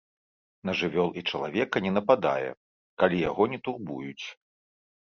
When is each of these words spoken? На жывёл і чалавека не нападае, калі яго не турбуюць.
На 0.69 0.73
жывёл 0.79 1.09
і 1.21 1.23
чалавека 1.33 1.77
не 1.89 1.93
нападае, 1.99 2.51
калі 3.05 3.25
яго 3.29 3.43
не 3.55 3.59
турбуюць. 3.67 4.25